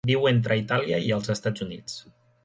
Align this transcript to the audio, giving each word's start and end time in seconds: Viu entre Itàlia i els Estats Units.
Viu 0.09 0.23
entre 0.27 0.55
Itàlia 0.61 1.01
i 1.09 1.13
els 1.17 1.29
Estats 1.33 1.65
Units. 1.67 1.99